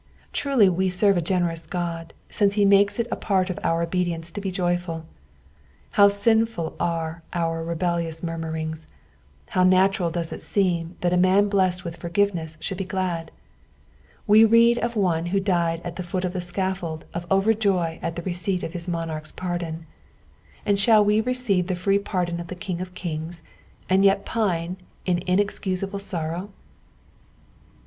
Truly 0.33 0.67
we 0.67 0.89
Reire 0.89 1.13
b 1.13 1.21
generous 1.21 1.67
God, 1.67 2.15
since 2.27 2.55
be 2.55 2.65
makes 2.65 2.97
it 2.97 3.05
a 3.11 3.15
p&it 3.15 3.51
of 3.51 3.59
our 3.63 3.83
obedience 3.83 4.31
to 4.31 4.41
be 4.41 4.51
joyfuL 4.51 5.03
How 5.91 6.07
Binful 6.07 6.73
are 6.79 7.21
our 7.33 7.63
rebetlioua 7.63 8.23
raurmuricgB 8.23 8.87
\ 9.21 9.53
Bow 9.53 9.61
natural 9.63 10.09
does 10.09 10.33
it 10.33 10.39
acem 10.39 10.95
that 11.01 11.13
a 11.13 11.17
man 11.17 11.49
bleat 11.49 11.83
with 11.83 11.99
forgireneaa 11.99 12.57
should 12.59 12.79
be 12.79 12.83
glad! 12.83 13.29
We 14.25 14.43
rend 14.43 14.83
ol 14.83 14.89
one 14.99 15.27
who 15.27 15.39
died 15.39 15.81
at 15.83 15.97
the 15.97 16.01
foot 16.01 16.25
of 16.25 16.33
the 16.33 16.39
BcaHold 16.39 17.03
of 17.13 17.29
overjoy 17.29 17.99
at 18.01 18.15
the 18.15 18.23
receipt 18.23 18.63
of 18.63 18.71
liis 18.73 18.87
monarch's 18.87 19.31
pardon; 19.31 19.85
and 20.65 20.79
sh&U 20.79 21.03
we 21.03 21.21
receive 21.21 21.67
the 21.67 21.75
free 21.75 21.99
pardon 21.99 22.39
of 22.39 22.47
the 22.47 22.55
King 22.55 22.81
of 22.81 22.95
kingn 22.95 23.33
and 23.87 24.03
yet 24.03 24.25
piue 24.25 24.77
in 25.05 25.19
inexcusable 25.27 25.99
sorrow! 25.99 26.49